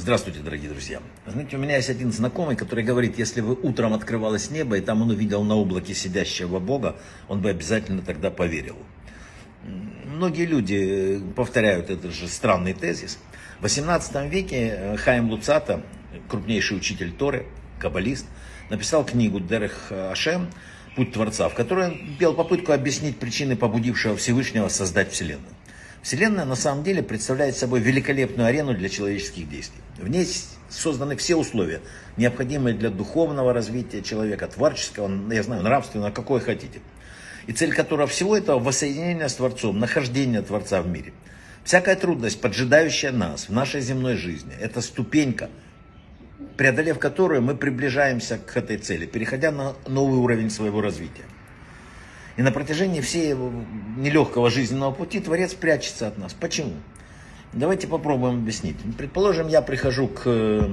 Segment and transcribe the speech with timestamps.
[0.00, 1.00] Здравствуйте, дорогие друзья.
[1.26, 5.02] Знаете, у меня есть один знакомый, который говорит, если бы утром открывалось небо, и там
[5.02, 6.94] он увидел на облаке сидящего Бога,
[7.26, 8.76] он бы обязательно тогда поверил.
[10.04, 13.18] Многие люди повторяют этот же странный тезис.
[13.58, 15.82] В 18 веке э, Хайм Луцата,
[16.28, 17.46] крупнейший учитель Торы,
[17.80, 18.26] каббалист,
[18.70, 20.48] написал книгу Дерех Ашем
[20.94, 25.57] «Путь Творца», в которой он делал попытку объяснить причины, побудившего Всевышнего создать Вселенную.
[26.02, 29.80] Вселенная на самом деле представляет собой великолепную арену для человеческих действий.
[29.98, 30.26] В ней
[30.68, 31.80] созданы все условия,
[32.16, 36.80] необходимые для духовного развития человека, творческого, я знаю, нравственного, какое хотите.
[37.46, 41.12] И цель которого всего этого воссоединение с Творцом, нахождение Творца в мире.
[41.64, 45.50] Всякая трудность, поджидающая нас в нашей земной жизни, это ступенька,
[46.56, 51.24] преодолев которую мы приближаемся к этой цели, переходя на новый уровень своего развития.
[52.38, 53.52] И на протяжении всего
[53.96, 56.34] нелегкого жизненного пути Творец прячется от нас.
[56.34, 56.74] Почему?
[57.52, 58.76] Давайте попробуем объяснить.
[58.96, 60.68] Предположим, я прихожу к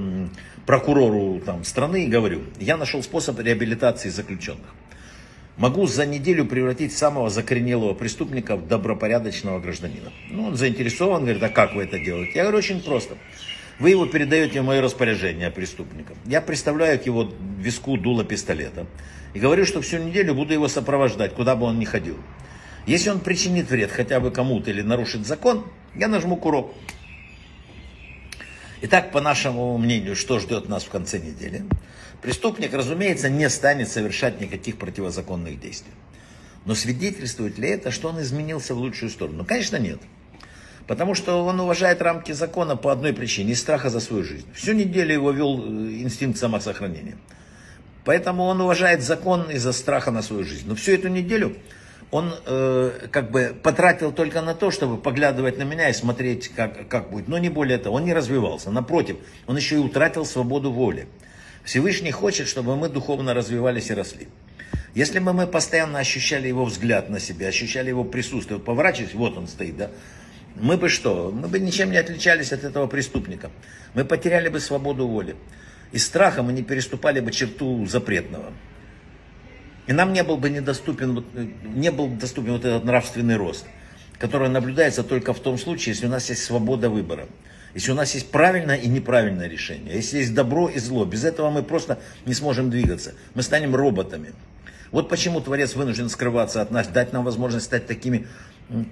[0.64, 4.74] прокурору там, страны и говорю, я нашел способ реабилитации заключенных.
[5.56, 10.12] Могу за неделю превратить самого закоренелого преступника в добропорядочного гражданина.
[10.30, 12.32] Ну, он заинтересован, говорит, а как вы это делаете?
[12.36, 13.16] Я говорю, очень просто.
[13.78, 16.14] Вы его передаете в мое распоряжение преступника.
[16.24, 18.86] Я представляю к его виску дуло пистолета.
[19.34, 22.16] И говорю, что всю неделю буду его сопровождать, куда бы он ни ходил.
[22.86, 26.72] Если он причинит вред хотя бы кому-то или нарушит закон, я нажму курок.
[28.80, 31.64] Итак, по нашему мнению, что ждет нас в конце недели?
[32.22, 35.92] Преступник, разумеется, не станет совершать никаких противозаконных действий.
[36.64, 39.44] Но свидетельствует ли это, что он изменился в лучшую сторону?
[39.44, 40.00] Конечно, нет.
[40.86, 44.46] Потому что он уважает рамки закона по одной причине, из страха за свою жизнь.
[44.54, 47.16] Всю неделю его вел э, инстинкт самосохранения.
[48.04, 50.68] Поэтому он уважает закон из-за страха на свою жизнь.
[50.68, 51.56] Но всю эту неделю
[52.12, 56.88] он э, как бы потратил только на то, чтобы поглядывать на меня и смотреть, как,
[56.88, 57.26] как будет.
[57.26, 58.70] Но не более того, он не развивался.
[58.70, 59.16] Напротив,
[59.48, 61.08] он еще и утратил свободу воли.
[61.64, 64.28] Всевышний хочет, чтобы мы духовно развивались и росли.
[64.94, 69.36] Если бы мы постоянно ощущали его взгляд на себя, ощущали его присутствие, вот поворачиваясь, вот
[69.36, 69.90] он стоит, да,
[70.58, 71.30] мы бы что?
[71.30, 73.50] Мы бы ничем не отличались от этого преступника.
[73.94, 75.36] Мы потеряли бы свободу воли.
[75.92, 78.52] Из страха мы не переступали бы черту запретного.
[79.86, 81.24] И нам не был бы недоступен,
[81.62, 83.66] не был доступен вот этот нравственный рост,
[84.18, 87.26] который наблюдается только в том случае, если у нас есть свобода выбора.
[87.74, 89.94] Если у нас есть правильное и неправильное решение.
[89.94, 91.04] Если есть добро и зло.
[91.04, 93.12] Без этого мы просто не сможем двигаться.
[93.34, 94.32] Мы станем роботами.
[94.90, 98.26] Вот почему Творец вынужден скрываться от нас, дать нам возможность стать такими,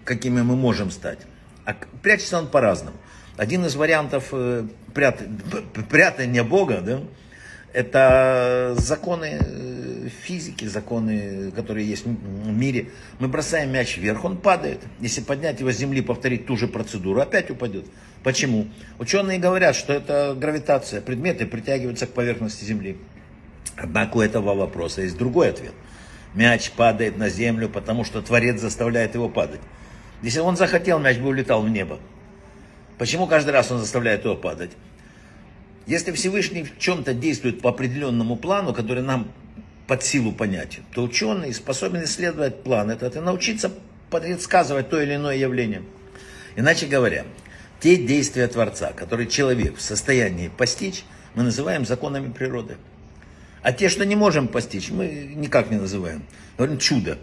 [0.04, 1.20] какими мы можем стать.
[1.64, 2.96] А прячется он по-разному.
[3.36, 5.20] Один из вариантов э, прят...
[5.88, 7.00] прятания Бога, да,
[7.72, 12.90] это законы э, физики, законы, которые есть в мире.
[13.18, 14.80] Мы бросаем мяч вверх, он падает.
[15.00, 17.86] Если поднять его с земли, повторить ту же процедуру, опять упадет.
[18.22, 18.68] Почему?
[18.98, 21.00] Ученые говорят, что это гравитация.
[21.00, 22.96] Предметы притягиваются к поверхности Земли.
[23.76, 25.72] Однако у этого вопроса есть другой ответ.
[26.34, 29.60] Мяч падает на землю, потому что Творец заставляет его падать.
[30.22, 31.98] Если он захотел, мяч бы улетал в небо.
[32.98, 34.70] Почему каждый раз он заставляет его падать?
[35.86, 39.30] Если Всевышний в чем-то действует по определенному плану, который нам
[39.86, 43.70] под силу понять, то ученый способен исследовать план этот и научиться
[44.10, 45.82] предсказывать то или иное явление.
[46.56, 47.24] Иначе говоря,
[47.80, 51.04] те действия Творца, которые человек в состоянии постичь,
[51.34, 52.76] мы называем законами природы.
[53.62, 56.22] А те, что не можем постичь, мы никак не называем.
[56.56, 57.18] Говорим чудо.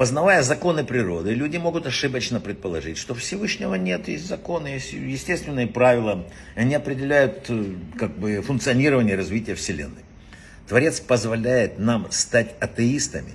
[0.00, 6.74] Познавая законы природы, люди могут ошибочно предположить, что Всевышнего нет, есть законы, естественные правила, они
[6.74, 10.02] определяют э, как бы, функционирование и развитие Вселенной.
[10.66, 13.32] Творец позволяет нам стать атеистами.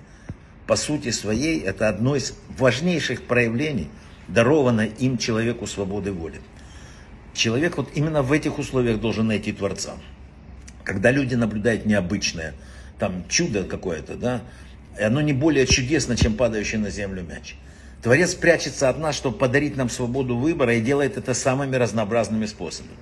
[0.66, 3.90] По сути своей, это одно из важнейших проявлений,
[4.28, 6.42] дарованной им человеку свободы воли.
[7.36, 9.98] Человек вот именно в этих условиях должен найти Творца.
[10.84, 12.56] Когда люди наблюдают необычное,
[12.98, 14.42] там чудо какое-то, да,
[15.00, 17.56] и оно не более чудесно, чем падающий на землю мяч.
[18.02, 22.96] Творец прячется от нас, чтобы подарить нам свободу выбора и делает это самыми разнообразными способами.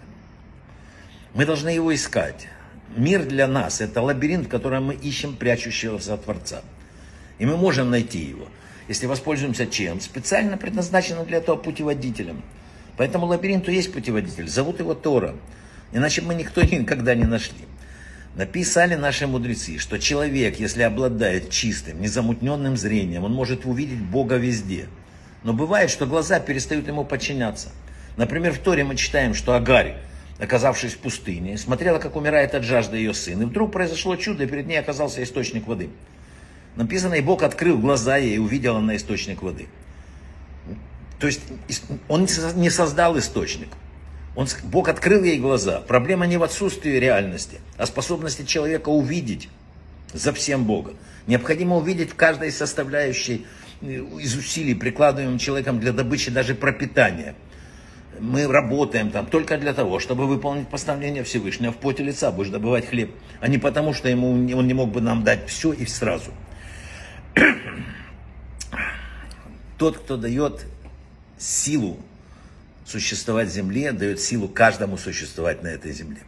[1.33, 2.47] Мы должны его искать.
[2.95, 6.61] Мир для нас– это лабиринт, в котором мы ищем прячущегося Творца.
[7.39, 8.47] И мы можем найти его,
[8.87, 9.99] если воспользуемся чем?
[9.99, 12.43] Специально предназначенным для этого путеводителем.
[12.95, 15.35] Поэтому лабиринту есть путеводитель, зовут его Тора.
[15.91, 17.65] Иначе мы никто никогда не нашли.
[18.35, 24.87] Написали наши мудрецы, что человек, если обладает чистым, незамутненным зрением, он может увидеть Бога везде.
[25.43, 27.69] Но бывает, что глаза перестают ему подчиняться.
[28.17, 29.97] Например, в Торе мы читаем, что Агарь,
[30.39, 33.39] оказавшись в пустыне, смотрела, как умирает от жажды ее сын.
[33.41, 35.89] И вдруг произошло чудо, и перед ней оказался источник воды.
[36.75, 39.67] Написано, и Бог открыл глаза ей, и увидела на источник воды.
[41.19, 41.41] То есть
[42.07, 43.69] он не создал источник.
[44.35, 45.81] Он, Бог открыл ей глаза.
[45.81, 49.47] Проблема не в отсутствии реальности, а способности человека увидеть
[50.11, 50.93] за всем Бога.
[51.27, 53.45] Необходимо увидеть в каждой составляющей
[53.81, 57.35] э, из усилий, прикладываемым человеком для добычи даже пропитания.
[58.19, 61.71] Мы работаем там только для того, чтобы выполнить постановление Всевышнего.
[61.71, 65.01] В поте лица будешь добывать хлеб, а не потому, что ему, он не мог бы
[65.01, 66.31] нам дать все и сразу.
[69.77, 70.65] Тот, кто дает
[71.37, 71.97] силу
[72.85, 76.21] существовать земле, дает силу каждому существовать на этой земле.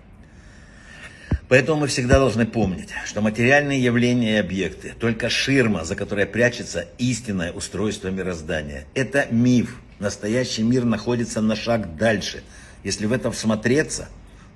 [1.47, 6.87] Поэтому мы всегда должны помнить, что материальные явления и объекты– только ширма, за которой прячется
[6.97, 8.85] истинное устройство мироздания.
[8.95, 9.77] Это миф.
[9.99, 12.43] Настоящий мир находится на шаг дальше.
[12.83, 14.09] Если в это всмотреться,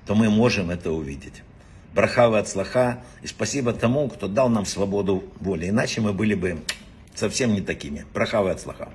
[0.07, 1.43] то мы можем это увидеть.
[1.93, 5.69] Брахавы от слаха и спасибо тому, кто дал нам свободу воли.
[5.69, 6.59] Иначе мы были бы
[7.13, 8.05] совсем не такими.
[8.13, 8.89] Брахавы от слаха.